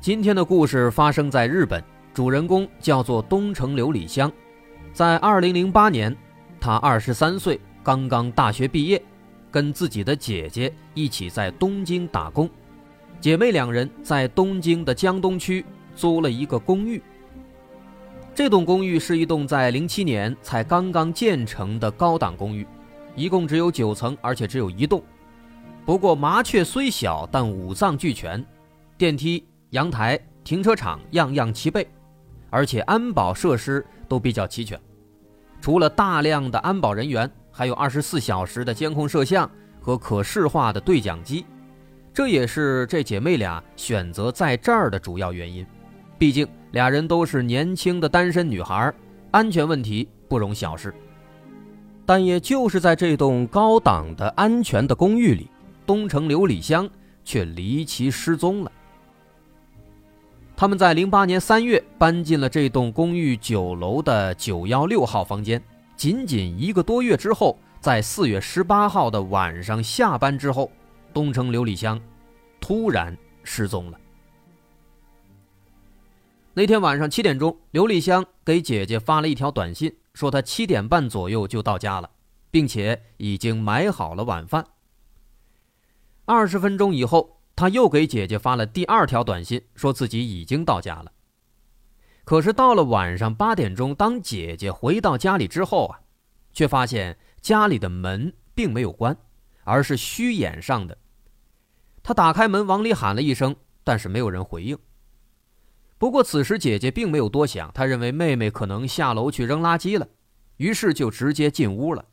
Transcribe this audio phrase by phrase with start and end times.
[0.00, 4.32] 今天的故事发生在日本，主人公叫做东城琉璃香。
[4.94, 6.16] 在2008年，
[6.58, 9.02] 他23岁，刚刚大学毕业，
[9.50, 12.48] 跟自己的姐姐一起在东京打工。
[13.20, 15.62] 姐妹两人在东京的江东区
[15.94, 17.02] 租了一个公寓。
[18.34, 22.66] 这栋公寓是一栋在07年才刚刚建成的高档公寓。
[23.14, 25.02] 一共只有九层，而且只有一栋。
[25.84, 28.42] 不过麻雀虽小，但五脏俱全，
[28.96, 31.86] 电梯、阳台、停车场样样齐备，
[32.50, 34.78] 而且安保设施都比较齐全。
[35.60, 39.48] 除了大量的安保人员，还有二十四小时的监控摄像
[39.80, 41.44] 和可视化的对讲机。
[42.12, 45.64] 这也是这姐妹俩选择在这儿的主要原因。
[46.18, 48.92] 毕竟俩人都是年轻的单身女孩，
[49.30, 50.92] 安全问题不容小视。
[52.04, 55.48] 但也就是在这栋高档的安全的公寓里，
[55.86, 56.90] 东城琉璃香
[57.24, 58.72] 却离奇失踪了。
[60.60, 65.62] 他们在零八年三月搬进了这栋公寓九楼的九幺六号房间，
[65.96, 70.70] 仅仅一个多月之后，在四月十八号的晚上下班之后，
[71.14, 71.98] 东城琉璃香
[72.60, 73.98] 突然失踪了。
[76.52, 79.90] 那天晚上七点钟，琉璃香给姐姐发了一条短信。
[80.12, 82.10] 说他七点半左右就到家了，
[82.50, 84.66] 并且已经买好了晚饭。
[86.26, 91.12] 二十分钟以后，他又给姐姐发了第二条短信，说自己已经到家了。
[92.24, 96.00] 可是到了晚上八点钟，当姐姐回到家里之后啊，
[96.54, 99.14] 却发现家里的门并没有关，
[99.64, 100.96] 而是虚掩上的。
[102.02, 103.54] 他打开门往里喊了一声，
[103.84, 104.78] 但是没有人回应。
[105.98, 110.08] 不过此时姐姐并没有多想，她认为妹妹可能下楼去扔垃圾了，
[110.56, 112.06] 于是就直接进屋了。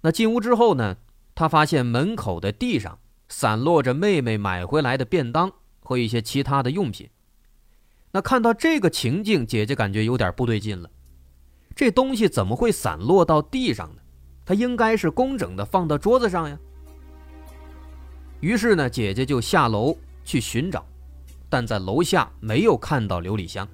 [0.00, 0.96] 那进屋之后呢，
[1.34, 2.98] 她发现门口的地上
[3.28, 7.08] 散落着妹妹买回来的便当和一些其他的用品。
[8.10, 10.88] 那看到这个情境，姐姐感觉有点不对劲了，
[11.74, 14.02] 这东西怎么会散落到地上呢？
[14.44, 16.58] 它应该是工整的放到桌子上呀。
[18.40, 20.86] 于是呢，姐姐就下楼去寻找。
[21.48, 23.68] 但在楼下没有看到琉璃香，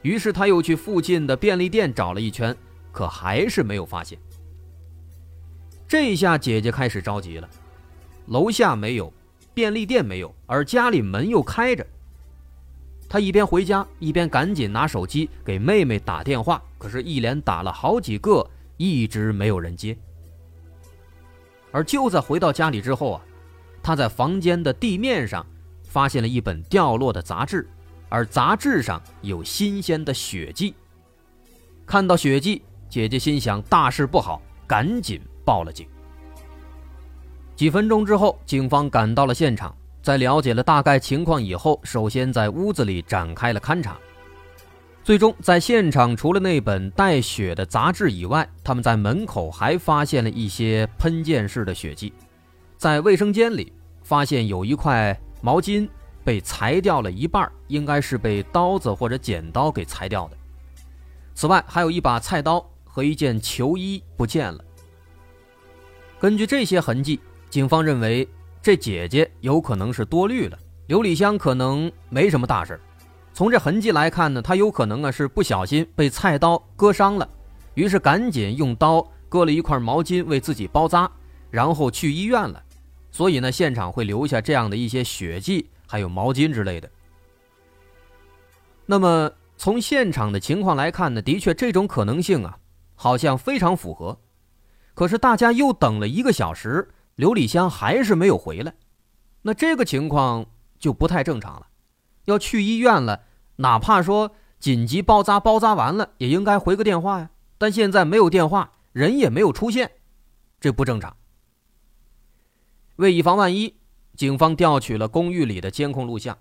[0.00, 2.56] 于是她又去附近的便利店找了一圈，
[2.90, 4.18] 可还是没有发现。
[5.86, 7.48] 这下姐姐开始着急了，
[8.26, 9.12] 楼下没有，
[9.54, 11.86] 便利店没有，而家里门又开着。
[13.08, 19.96] 他一边回家一边赶紧拿手机给妹妹打电话，可是，一连打了好几个，一直没有人接。
[21.70, 23.22] 而就在回到家里之后啊，
[23.82, 25.44] 他在房间的地面上。
[25.88, 27.66] 发现了一本掉落的杂志，
[28.10, 30.74] 而杂志上有新鲜的血迹。
[31.86, 32.60] 看到血迹，
[32.90, 35.88] 姐姐心想大事不好，赶紧报了警。
[37.56, 43.98] 几分钟之后，警方赶到了现场，在了解了大概情况以后，首先在屋子里展开了勘查。
[45.02, 52.12] 最终，在现场除了那本带血的杂志以外，他们在门口还发现了一些喷溅式的血迹，
[52.76, 55.18] 在卫生间里发现有一块。
[55.42, 55.86] 毛巾
[56.24, 60.36] 被裁掉了一半，应该是被刀子或者剪刀给裁掉的。
[61.34, 64.64] 此外，还有一把菜刀和一件球衣不见了。
[66.18, 67.20] 根据这些痕迹，
[67.56, 68.28] 警方认为
[68.60, 70.58] 这姐姐有可能是多虑了，
[70.88, 72.78] 刘礼香可能没什么大事。
[73.32, 77.26] 从这痕迹来看呢，她有可能啊是不小心被菜刀割伤了，
[77.72, 81.10] 于是赶紧用刀割了一块毛巾为自己包扎，
[81.50, 82.62] 然后去医院了。
[83.10, 86.90] 所以呢，现场会留下这样的一些血迹，还有毛巾之类的。
[88.84, 92.58] 那么从现场的情况来看呢，的确这种可能性啊，
[92.94, 94.20] 好像非常符合。
[94.92, 96.86] 可是大家又等了一个小时，
[97.16, 98.74] 刘礼香还是没有回来，
[99.42, 100.46] 那这个情况
[100.78, 101.68] 就不太正常了。
[102.26, 103.22] 要去医院了，
[103.56, 107.30] 哪怕说紧急包扎，包扎完了也应该回个电话呀。
[107.56, 109.92] 但现在没有电话，人也没有出现，
[110.60, 111.16] 这不正常。
[112.96, 113.76] 为以防万一，
[114.14, 116.36] 警方调取了公寓里的监控录像。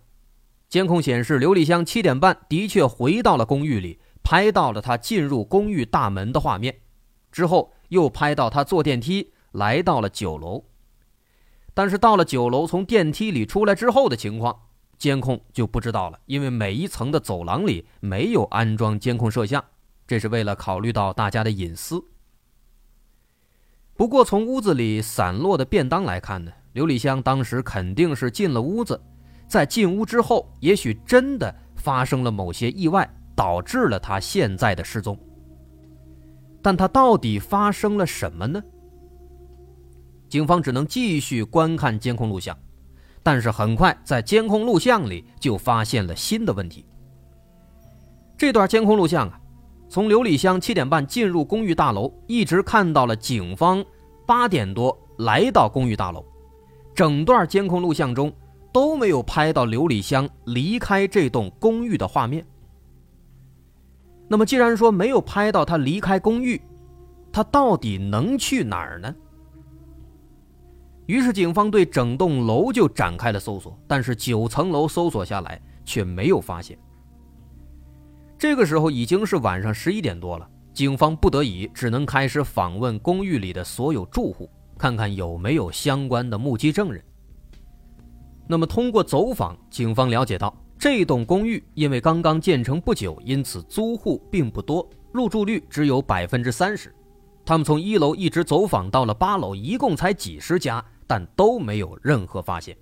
[0.68, 6.82] 监控显示，刘丽香七点半的确回到了公寓里，拍到了她进入公寓大门的画面。
[7.32, 10.64] 之后又拍到她坐电梯来到了九楼。
[11.74, 14.58] 但是到了九楼，从电梯里出来之后的情况，
[14.98, 19.62] 监控就不知道了，因为每一层的走廊里没有安装监控摄像，
[20.08, 22.02] 这是为了考虑到大家的隐私。
[23.98, 29.02] 不过从屋子里散落的便当来看呢，刘丽香当时肯定是进了屋子，
[29.48, 35.18] 在进屋之后，也许真的发生了某些意外，导致了她现在的失踪。
[36.62, 38.64] 但她到底发生了什么呢？
[40.36, 42.54] 警方只能继续观看监控录像。
[43.24, 46.84] 但是很快，在监控录像里就发现了新的问题。
[48.38, 49.40] 这段监控录像啊，
[49.88, 53.82] 从刘丽香七点半进入公寓大楼，一直看到了警方
[54.28, 56.22] 八点多来到公寓大楼，
[56.94, 58.30] 整段监控录像中
[58.74, 62.46] 都没有拍到刘丽香离开这栋公寓的画面。
[64.28, 66.62] 那么，既然说没有拍到她离开公寓，
[67.32, 69.16] 她到底能去哪儿呢？
[71.08, 76.78] 于是，警方对整栋楼就展开了搜索，但是九层楼搜索下来却没有发现。
[78.38, 87.04] 这个时候已经是晚上十一点多了，警方不得已只能开始访问公寓里的所有住户，看看有没有相关的目击证人。
[88.48, 96.94] 那么，通过走访，警方了解到，这栋公寓因为刚刚建成不久，因此租户并不多，入住率只有百分之三十。
[97.46, 100.84] 他们从一楼一直走访到了八楼，一共才几十家。
[101.08, 102.78] 但都没有任何发现。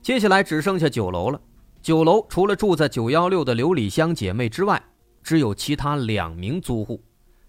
[0.00, 1.40] 接下来只剩下九楼了。
[1.80, 4.82] 九楼除了住在九幺六的刘丽香姐妹之外，
[5.22, 7.02] 只有其他两名租户，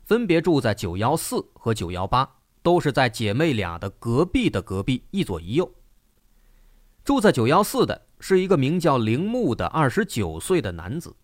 [0.06, 2.28] 分别住在九幺四和九幺八，
[2.62, 5.72] 都是在姐妹俩的隔壁的隔壁，一左一右。
[7.04, 11.16] 住在九幺四的是一个名叫铃木的二十九岁的男子，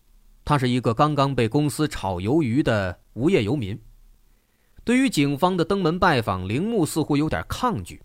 [0.44, 3.80] 他是一个刚刚被公司炒鱿鱼的无业游民。
[4.84, 8.02] 对于警方的登门拜访，铃木似乎有点抗拒。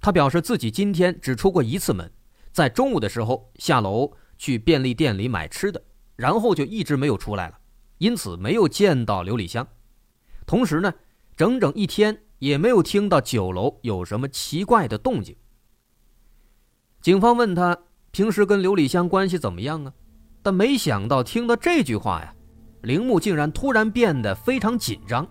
[0.00, 2.10] 他表示自己今天只出过一次门，
[2.52, 5.82] 在中午的时候下楼去便利店里买吃的，
[6.16, 7.58] 然后就一直没有出来了，
[7.98, 9.66] 因此没有见到刘里香。
[10.46, 10.92] 同时呢，
[11.36, 15.36] 整整一天也没有听到九楼有什么奇怪的动静。
[17.02, 17.78] 警方问他
[18.10, 19.92] 平时跟刘里香关系怎么样啊？
[20.42, 22.34] 但没想到听到这句话呀，
[22.82, 25.28] 铃木竟然突然变得非常紧张。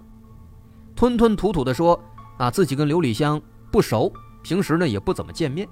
[0.99, 1.97] 吞吞吐吐地说
[2.37, 3.41] ：“啊，自己跟刘丽香
[3.71, 4.11] 不熟，
[4.43, 5.65] 平时呢也不怎么见面。”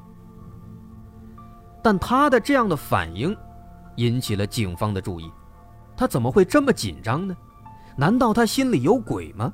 [1.84, 3.36] 但他的这样的反应，
[3.98, 5.30] 引起了警方的注意。
[5.98, 7.36] 他怎么会这么紧张呢？
[7.98, 9.52] 难道他心里有鬼吗？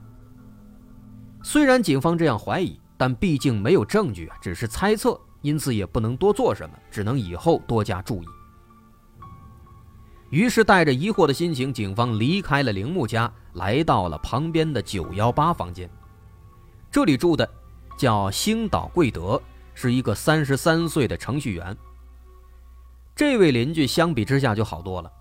[1.41, 8.27] 虽然警方这样怀疑，但毕竟没有证据啊，只是猜测，因此也不能多做什么，只能以后多加注意。
[10.29, 15.89] 于是，带着疑惑的心情，警方离开了铃木家，来到了旁边的九幺八房间。
[16.91, 17.49] 这里住的
[17.97, 19.41] 叫星岛贵德，
[19.73, 21.75] 是一个三十三岁的程序员。
[23.15, 25.11] 这位邻居相比之下就好多了。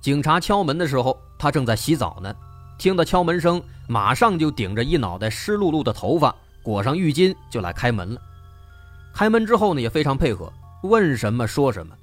[0.00, 2.34] 警察敲门的时候，他正在洗澡呢，
[2.78, 8.20] 听到敲门声，马上就顶着一脑袋湿漉漉的头发，裹上浴巾就来开门了。
[9.12, 11.94] 开门之后呢，也非常配合，问什么说什么。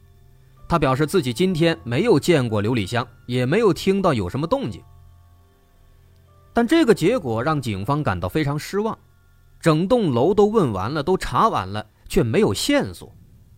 [0.67, 4.83] 他表示自己今天没有见过刘丽香，也没有听到有什么动静。
[6.57, 8.97] 但这个结果让警方感到非常失望，
[9.59, 13.13] 整栋楼都问完了，都查完了，却没有线索，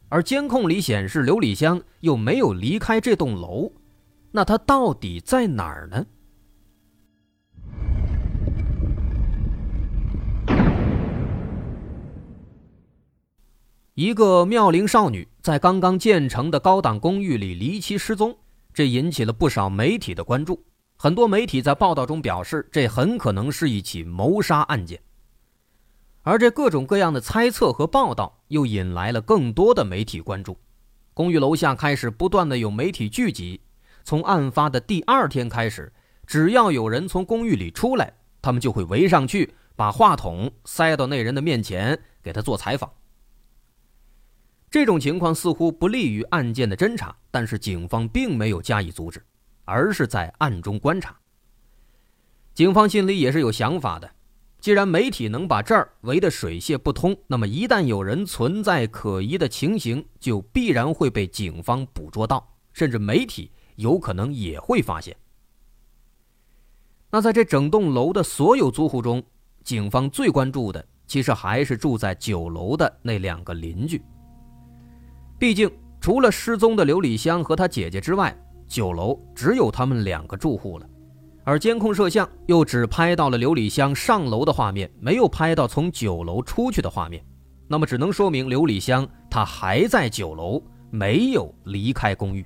[0.09, 3.71] 而监控里显示刘丽香又没有离开这栋楼，
[4.31, 6.05] 那她到底在哪儿呢？
[13.93, 18.37] 一个妙龄少女在刚刚建成的高档公寓里离奇失踪，
[18.73, 20.61] 这引起了不少媒体的关注。
[21.01, 25.01] 很多媒体在报道中表示，这很可能是一起谋杀案件。
[26.23, 30.59] 而这各种各样的猜测和报道，又引来了更多的媒体关注。
[31.13, 33.61] 公寓楼下开始不断的有媒体聚集。
[34.03, 35.93] 从案发的第二天开始，
[36.27, 42.91] 只要有人从公寓里出来，他们就会围上去，把话筒塞到那人的面前，给他做采访。
[44.69, 49.23] 这种情况似乎不利于案件的侦查，但是警方并没有加以阻止，
[49.69, 51.15] 而是在暗中观察。
[52.55, 54.11] 警方心里也是有想法的，
[54.59, 65.15] 既然媒体能把这儿围得水泄不通，那么一旦有人存在可疑的情形，就必然会被警方捕捉到，甚至媒体有可能也会发现。
[67.11, 69.23] 那在这整栋楼的所有租户中，
[69.63, 74.01] 警方最关注的其实还是住在九楼的那两个邻居。
[75.39, 75.71] 毕竟，
[76.01, 78.35] 除了失踪的刘丽香和她姐姐之外，
[78.69, 80.87] 九楼只有他们两个住户了，
[81.43, 87.25] 而监控摄像又只拍到了刘丽香上楼的画面，没有拍到从九楼出去的画面，
[87.67, 90.61] 那么只能说明刘丽香她还在九楼，
[90.91, 92.45] 没有离开公寓，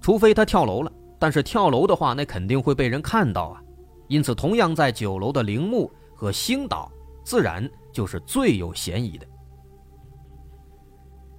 [0.00, 0.92] 除非他跳楼了。
[1.18, 3.62] 但是跳楼的话，那肯定会被人看到啊。
[4.08, 6.90] 因此，同样在九楼的铃木和星岛，
[7.24, 9.26] 自然就是最有嫌疑的。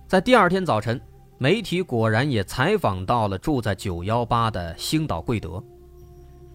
[0.08, 1.00] 在第二天早晨，
[1.40, 5.64] 媒体果然也采访到了住在九幺八的星岛贵德。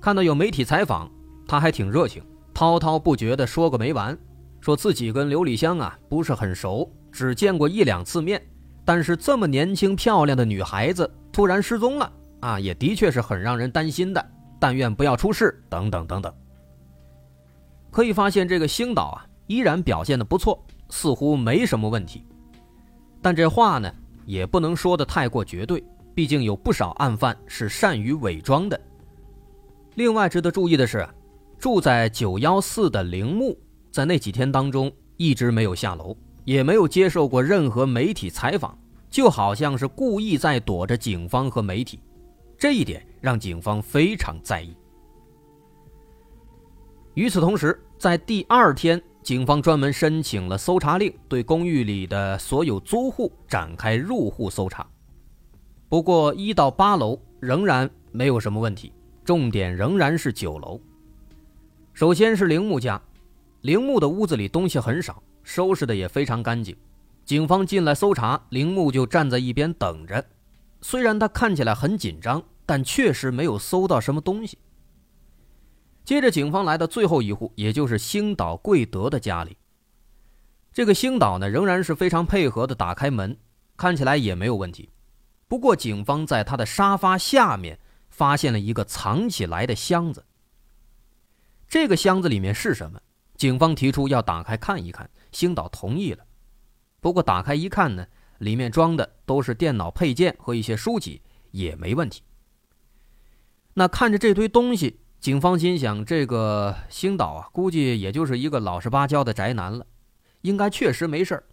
[0.01, 1.11] 看到有媒体采访，
[1.47, 2.23] 他还挺热情，
[2.53, 4.17] 滔滔不绝地说个没完，
[4.61, 8.43] 说自己跟刘丽香啊不是很熟，只见过一两次面，
[8.85, 14.31] 但是这么年轻漂亮的女孩子突然失踪了啊，也的确是很让人担心的。
[14.59, 16.33] 但愿不要出事，等等等等。
[17.91, 22.25] 可以发现，这个星岛啊，依然表现的不错，似乎没什么问题。
[23.21, 23.93] 但这话呢，
[24.25, 25.83] 也不能说的太过绝对，
[26.15, 28.81] 毕竟有不少案犯是善于伪装的。
[29.95, 31.07] 另外值得注意的是，
[31.59, 33.59] 住在九幺四的铃木，
[33.91, 38.77] 在那几天当中一直没有下楼，也没有接受过任何媒体采访，
[39.11, 42.01] 就好像是故意在躲着警方和媒体。
[42.57, 44.75] 这一点让警方非常在意。
[47.15, 54.87] 与此同时，在第二天，警方专门申请了搜查令，对公寓里的所有租户展开入户搜查。
[55.89, 58.93] 不过，一到八楼仍然没有什么问题，
[59.25, 60.81] 重点仍然是九楼。
[61.93, 63.01] 首先是铃木家，
[63.61, 66.77] 铃木的屋子里东西很少，收拾的也非常干净。
[67.25, 70.25] 警方进来搜查，铃木就站在一边等着。
[70.81, 72.43] 虽然他看起来很紧张。
[72.65, 74.57] 但确实没有搜到什么东西。
[76.05, 79.57] 接着，警方来到最后一户，也就是星岛贵德的家里。
[80.73, 83.39] 这个星岛呢，仍然是非常配合的打开门，
[83.77, 84.91] 看起来也没有问题。
[85.47, 87.79] 不过，警方在他的沙发下面
[88.09, 90.25] 发现了一个藏起来的箱子。
[91.69, 93.01] 这个箱子里面是什么？
[93.37, 96.25] 警方提出要打开看一看，星岛同意了。
[97.01, 98.07] 不过，打开一看呢，
[98.39, 102.23] 里面装的都是电脑配件和一些书籍，也没问题。
[103.75, 109.87] 那看着这堆东西，警方心想：这个星岛啊，估计也就是一个老实巴交的宅男了，
[110.41, 111.45] 应该确实没事儿。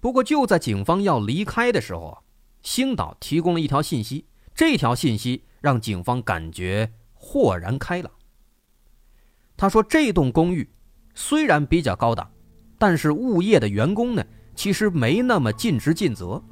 [0.00, 2.24] 不过就在警方要离开的时候，
[2.62, 4.24] 星岛提供了一条信息，
[4.54, 8.10] 这条信息让警方感觉豁然开朗。
[9.54, 10.66] 他说：“这栋公寓
[11.14, 12.32] 虽然比较高档，
[12.78, 14.24] 但是物业的员工呢，
[14.54, 16.42] 其实没那么尽职尽责。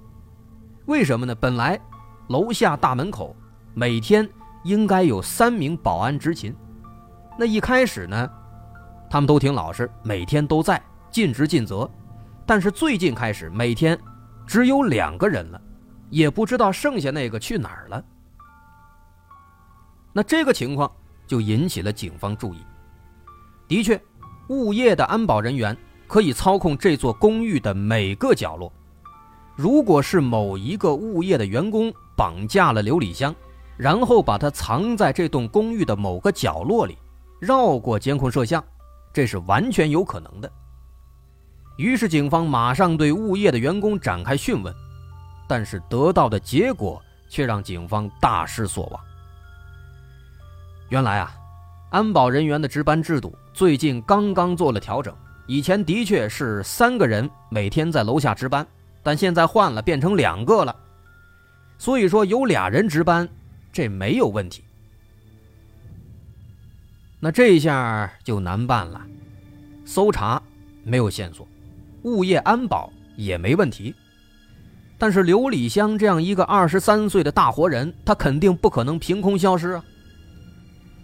[0.84, 1.34] 为什么呢？
[1.34, 1.80] 本来
[2.28, 3.34] 楼下大门口。”
[3.72, 4.28] 每天
[4.62, 6.54] 应该有三名保安执勤，
[7.38, 8.30] 那一开始呢，
[9.08, 11.88] 他们都挺老实，每天都在尽职尽责。
[12.44, 13.98] 但是最近开始，每天
[14.46, 15.60] 只有两个人了，
[16.10, 18.04] 也不知道剩下那个去哪儿了。
[20.12, 20.90] 那这个情况
[21.26, 22.58] 就引起了警方注意。
[23.68, 24.00] 的确，
[24.48, 25.76] 物业的安保人员
[26.08, 28.72] 可以操控这座公寓的每个角落。
[29.54, 33.32] 如果是某一个物业的员工绑架了刘礼香，
[33.80, 36.98] 然后把它藏在这栋公寓的某个角落里，
[37.40, 38.62] 绕过监控摄像，
[39.10, 40.52] 这是完全有可能的。
[41.78, 44.74] 于是警方马上对物业的员工展开讯问，
[45.48, 49.00] 但是得到的结果却让警方大失所望。
[50.90, 51.32] 原来啊，
[51.88, 58.66] 安保人员的值班制度最近刚刚做了调整，以前的确是三个人每天在楼下值班，
[59.02, 60.76] 但现在换了，变成两个了。
[61.78, 63.26] 所以说有俩人值班。
[63.72, 64.64] 这没有问题，
[67.20, 69.00] 那这一下就难办了。
[69.84, 70.42] 搜查
[70.84, 71.46] 没有线索，
[72.02, 73.94] 物业安保也没问题，
[74.98, 79.84] 但是刘礼香这样一个二十三岁的大活人，他肯定不可能凭空消失啊。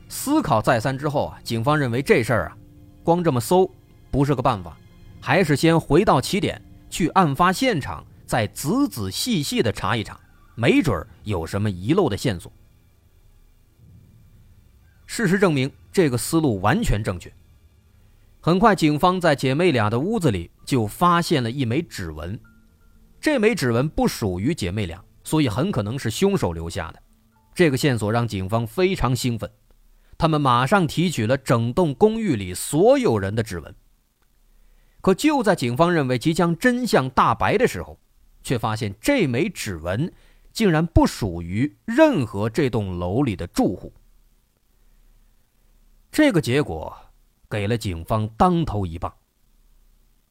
[0.08, 2.56] 思考再三之后啊，警方认为这事儿啊，
[3.02, 3.68] 光这么搜
[4.11, 4.76] 不是个办法，
[5.20, 10.18] 还是先回到起点，去案发现场，再仔仔细细的查一查。
[10.56, 12.50] 没准儿有什么遗漏的线索。
[15.06, 17.32] 事实证明，这个思路完全正确。
[18.40, 22.38] 很快，警方在姐妹俩的屋子里就发现了一枚指纹。
[23.20, 27.02] 这枚指纹不属于姐妹俩，所以很可能是凶手留下的。
[27.54, 29.50] 这个线索让警方非常兴奋，
[30.16, 33.75] 他们马上提取了整栋公寓里所有人的指纹。
[35.00, 37.98] 可就在警方认为即将真相大白的时候，
[38.42, 40.12] 却发现这枚指纹。
[40.56, 43.92] 竟然不属于任何这栋楼里的住户，
[46.10, 46.96] 这个结果
[47.50, 49.14] 给了警方当头一棒。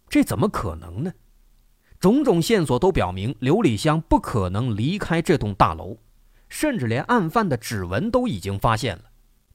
[0.09, 1.13] 这怎么可能呢？
[1.99, 5.95] 种种线索都表明刘礼香不可能离开这栋大楼，
[6.49, 9.03] 甚至连案犯的指纹都已经发现了，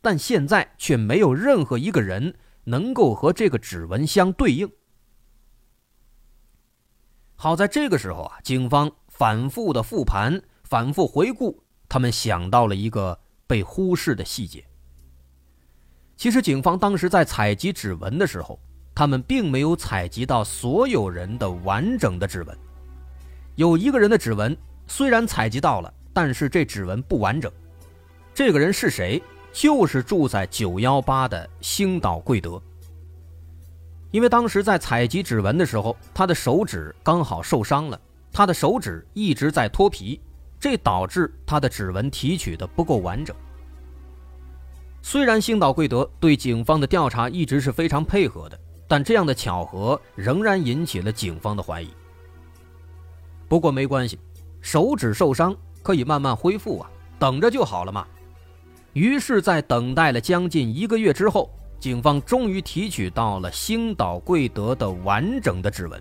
[0.01, 4.71] 但现在却没有任何一个人能够和这个指纹相对应。
[7.35, 14.65] 好在这个时候啊，警方反复的复盘、反复回顾，他们想到了一个被忽视的细节。
[16.17, 18.57] 其实，警方当时在采集指纹的时候，
[18.95, 22.57] 他们并没有采集到所有人的完整的指纹。
[23.57, 27.51] 有一个人的指纹虽然采集到了，但是这指纹不完整。
[28.33, 29.21] 这个人是谁？
[29.53, 32.63] 就是住在九幺八的星岛贵德。
[34.13, 38.01] 因为当时在采集指纹的时候，他的手指刚好受伤了，
[38.31, 40.21] 他的手指一直在脱皮，
[40.61, 43.35] 这导致他的指纹提取的不够完整。
[45.03, 51.89] 虽然星岛贵德对警方的调查一直是非常配合的，但这样的巧合仍然引起了警方的怀疑。
[53.49, 54.19] 不过没关系，
[54.61, 58.07] 手指受伤可以慢慢恢复啊，等着就好了嘛。
[58.93, 61.51] 于是，在等待了将近一个月之后。
[61.81, 65.99] 警方终于提取到了星岛贵德的完整的指纹，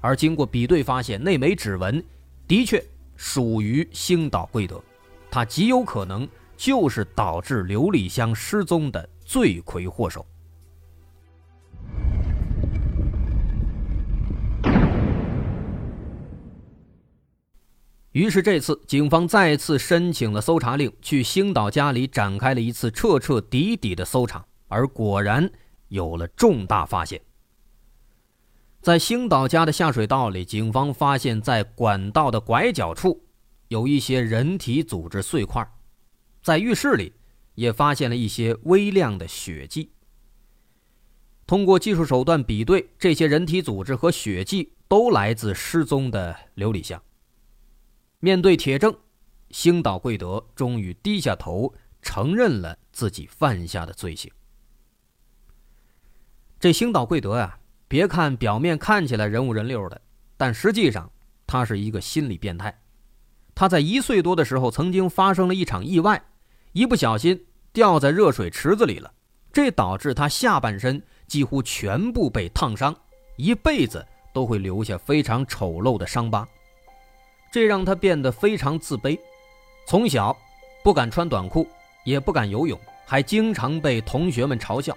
[0.00, 2.02] 而经过比对，发现那枚指纹
[2.48, 2.82] 的确
[3.24, 4.82] 属于星岛贵德，
[5.30, 10.26] 他极有可能就是导致刘丽香失踪的罪魁祸首。
[18.10, 24.44] 于是这次，警方再次申请了搜查令，去星岛家里展开了一次彻彻底底的搜查。
[24.66, 25.48] 而果然
[25.86, 27.22] 有了重大发现，
[28.82, 33.24] 在星岛家的下水道里，警方发现，在管道的拐角处
[33.68, 35.64] 有一些人体组织碎块，
[36.42, 37.12] 在浴室里
[37.54, 39.92] 也发现了一些微量的血迹。
[41.46, 47.00] 通过技术手段比对，这些人体组织和血迹都来自失踪的刘礼香。
[48.18, 48.92] 面对铁证，
[49.50, 54.28] 星岛贵德终于低下头，承认了自己犯下的罪行。
[56.58, 57.60] 这星岛贵德呀，
[57.92, 60.00] 别看表面看起来人五人六的，
[60.38, 61.12] 但实际上
[61.46, 62.74] 他是一个心理变态。
[63.54, 66.18] 他在一岁多的时候曾经发生了一场意外，
[66.72, 67.38] 一不小心
[67.70, 69.12] 掉在热水池子里了，
[69.52, 72.96] 这导致他下半身几乎全部被烫伤，
[73.36, 74.02] 一辈子
[74.32, 76.48] 都会留下非常丑陋的伤疤。
[77.52, 79.20] 这让他变得非常自卑，
[79.86, 80.34] 从小
[80.82, 81.68] 不敢穿短裤，
[82.06, 84.96] 也不敢游泳，还经常被同学们嘲笑。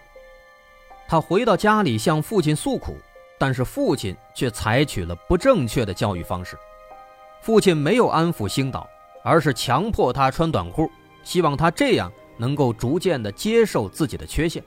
[1.07, 2.97] 他回到家里向父亲诉苦，
[3.37, 6.57] 但是父亲却采取了不正确的教育方式。
[7.41, 8.89] 父亲没有安抚星岛，
[9.23, 10.89] 而是强迫他穿短裤，
[11.23, 14.63] 希望他这样能够逐渐的接受自己的缺陷。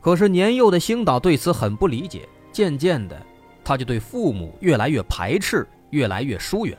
[0.00, 3.20] 可是年幼的星岛对此很不理解，渐渐的，
[3.62, 6.78] 他就对父母越来越排斥，越来越疏远。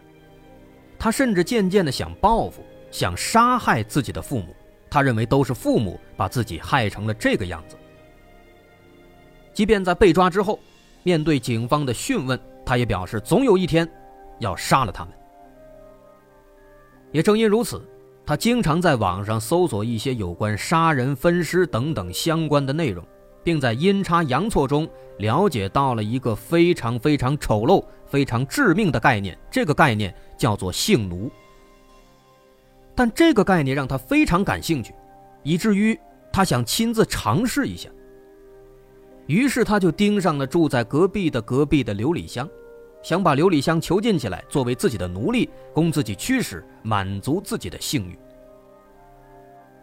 [0.98, 4.56] 他甚至渐渐的想报复，想杀害自己的父母。
[4.90, 7.78] 他认为都是父母把自己害成了这个样子。
[9.60, 10.58] 即便在被抓之后，
[11.04, 13.86] 面对警方的讯问，他也表示总有一天
[14.40, 15.14] 要杀了他们。
[17.12, 17.86] 也正因如此，
[18.26, 23.06] 他经常在网上搜索一些有关杀人、分尸等等相关的内容，
[23.44, 31.30] 并在阴差阳错中了解到了一个非常非常丑陋、非常致命的概念，这个概念叫做性奴。
[32.96, 34.94] 但这个概念让他非常感兴趣，
[35.44, 36.00] 以至于
[36.32, 37.90] 他想亲自尝试一下。
[39.30, 42.50] 于是他就盯上了住在隔壁的隔壁的刘礼香，
[43.04, 48.18] 想把刘礼香囚禁起来，作为自己的奴隶，供自己驱使，满足自己的性欲。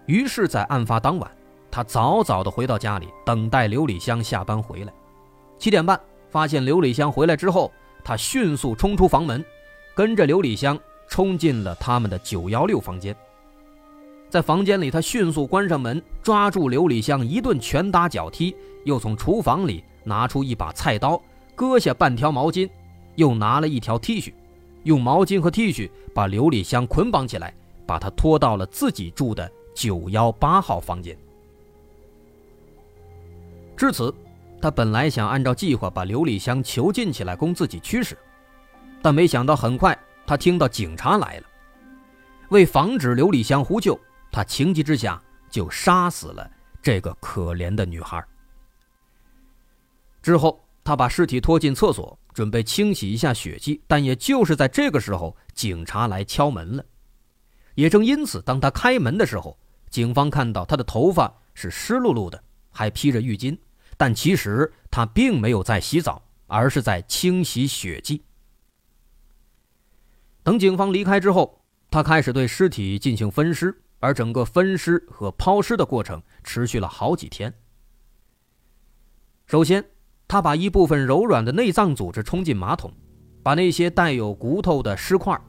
[0.07, 1.31] 于是，在案发当晚，
[1.71, 4.93] 他早早的回到家里，等待刘礼香下班回来。
[5.59, 7.71] 七点半，发现刘礼香回来之后，
[8.03, 9.45] 他迅速冲出房门，
[9.95, 13.15] 跟着刘礼香冲进了他们的九幺六房间。
[14.29, 21.21] 在房间里，他迅速关上门，抓住刘礼香一顿拳打脚踢，又从厨房里拿出一把菜刀，
[21.57, 22.71] 割下半条毛巾，
[23.17, 24.33] 又拿了一条 T 恤，
[24.85, 27.53] 用毛巾和 T 恤把刘礼香捆绑起来，
[27.85, 31.19] 把她拖到了自己住的九幺八号房间。
[33.77, 34.15] 至此，
[34.63, 38.17] 他本来想按照计划把刘礼香囚禁起来供自己驱使，
[39.03, 41.47] 但没想到很快他听到警察来了，
[42.51, 43.99] 为防止刘礼香呼救。
[44.31, 45.21] 他情急之下
[45.51, 46.49] 就杀死了
[46.81, 48.25] 这个可怜的女孩。
[50.27, 53.81] 之后，他把尸体拖进厕所，准备清洗一下血迹。
[53.87, 56.85] 但也就是在这个时候，警察来敲门了。
[57.77, 59.57] 也正因此，当他开门的时候，
[59.89, 63.57] 警方看到他的头发是湿漉漉的，还披着浴巾。
[63.97, 68.21] 但其实他并没有在洗澡，而是在清洗血迹。
[70.43, 73.73] 等警方离开之后，他开始对尸体进行分尸。
[74.01, 77.53] 而整个分尸和抛尸的过程持续了好几天。
[79.47, 79.83] 首先，
[80.29, 82.93] 他把一部分柔软的内脏组织冲进马桶，
[83.43, 85.41] 把那些带有骨头的尸块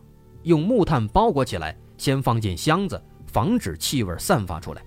[0.44, 4.82] 用木炭包裹起来，先放进箱子，防止气味散发出来。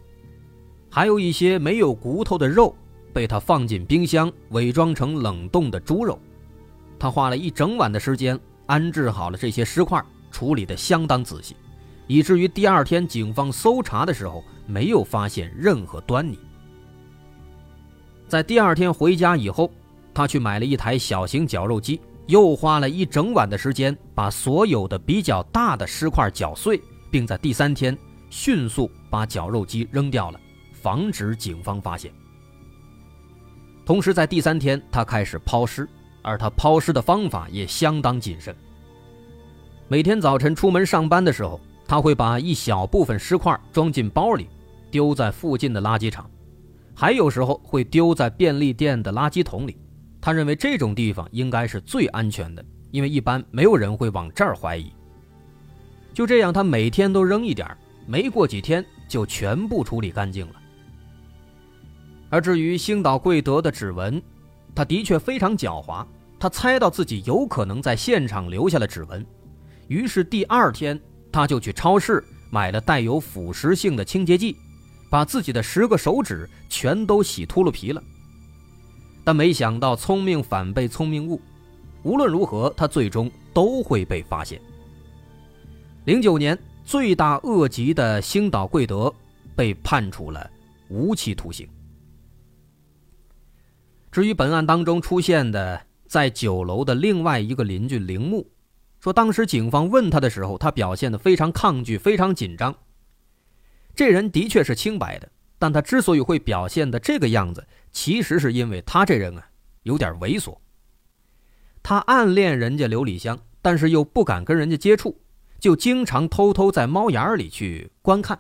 [0.88, 2.74] 还有一些没有骨头的肉
[3.12, 6.18] 被他放进冰箱，伪装成冷冻的猪肉。
[6.98, 10.00] 他花了一整晚的时间安置好了这些尸块，
[10.30, 11.56] 处理得相当仔细，
[12.06, 16.38] 以至于第二天警方搜查的时候没有发现任何端倪。
[18.28, 19.70] 在第二天回家以后，
[20.20, 26.78] 他去买了一台小型绞肉机，又花了一整晚的时间把所有的比较大的尸块绞碎，
[27.10, 27.96] 并在第三天
[28.28, 30.38] 迅速把绞肉机扔掉了，
[30.74, 32.12] 防止警方发现。
[33.86, 35.88] 同时，在第三天，他开始抛尸。
[36.20, 38.54] 而他抛尸的方法也相当谨慎。
[39.88, 44.46] 每天早晨出门上班的时候，他会把一小部分尸块装进包里，
[44.90, 46.30] 丢在附近的垃圾场，
[46.94, 49.78] 还有时候会丢在便利店的垃圾桶里。
[50.20, 54.92] 他认为这种地方应该是最安全的，因为一般没有人会往这儿怀疑。
[56.12, 60.54] 就这样，他每天都扔一点没过几天就全部处理干净了。
[62.28, 64.20] 而至于星岛贵德的指纹，
[64.74, 66.06] 他的确非常狡猾，
[66.38, 69.24] 他猜到自己有可能在现场留下了指纹，
[69.88, 71.00] 于是第二天
[71.32, 74.56] 他就去超市买了带有腐蚀性的清洁剂，
[75.08, 78.02] 把自己的十个手指全都洗秃噜皮了。
[79.30, 81.40] 但没想到聪明反被聪明误，
[82.02, 84.60] 无论如何他最终都会被发现。
[86.04, 89.14] 零九年，罪大恶极的星岛贵德
[89.54, 90.50] 被判处了
[90.88, 91.68] 无期徒刑。
[94.10, 98.44] 至于本案当中出现的在酒楼的另外一个邻居铃木，
[98.98, 102.74] 说当时警方问他的时候，他表现得非常抗拒，非常紧张。
[103.94, 109.48] 这人的确是清白的，但他之所以会表现的这个样子，其实是因为他这人啊
[109.82, 110.58] 有点猥琐。
[111.82, 115.22] 他暗恋人家刘礼香，但是又不敢跟人家接触，
[115.58, 118.38] 就经常偷偷在猫眼里去观看。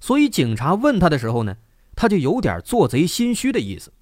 [0.00, 1.56] 所以警察问他的时候呢，
[1.94, 3.92] 他就有点做贼心虚的意思。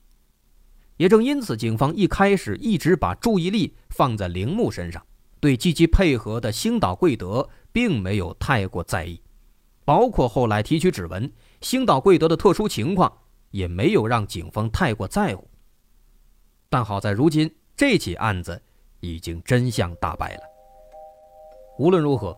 [0.96, 5.04] 也正因此，警方一开始一直把注意力放在铃木身上，
[5.40, 9.20] 对积极配合的星岛贵德并没有太过在意，
[9.84, 13.12] 包括后来提取指纹，星岛贵德的特殊情况
[13.56, 15.48] 也没有让警方太过在乎。
[16.68, 18.60] 但好在如今这起案子
[19.00, 20.42] 已经真相大白了。
[21.78, 22.36] 无论如何，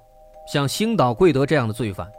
[0.52, 2.11] 像星岛贵德这样的罪犯，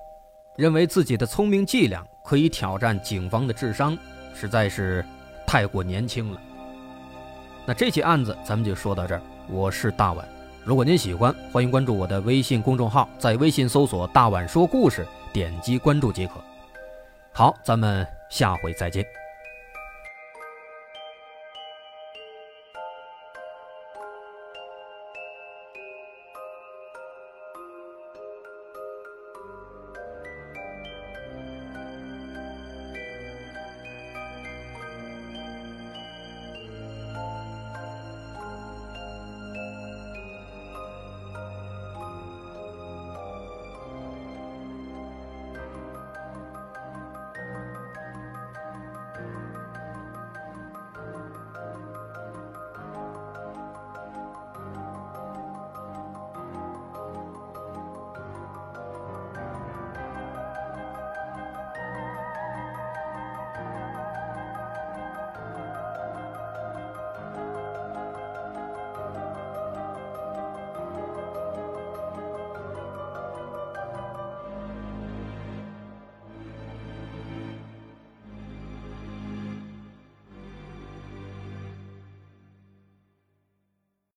[0.57, 3.97] 认为自己的聪明伎俩可以挑战警方的智商，
[4.33, 5.05] 实在是。
[5.51, 6.39] 太过年轻了。
[7.65, 9.21] 那这起案子咱们就说到这儿。
[9.49, 10.29] 我是大碗，
[10.63, 16.33] 如果您喜欢，欢迎关注我的微信公众号，在微信搜索“大碗说故事”，点击关注即可。
[17.33, 19.18] 好，咱们下回再见。